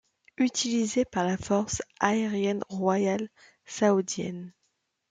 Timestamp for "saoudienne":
3.65-4.51